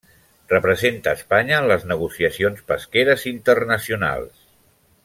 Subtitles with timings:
[0.53, 4.43] Representa Espanya en les negociacions pesqueres internacionals.